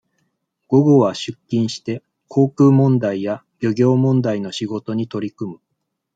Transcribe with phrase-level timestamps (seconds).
[0.67, 5.61] 午後は出勤して、航空問題や、漁業問題の仕事に取り組む。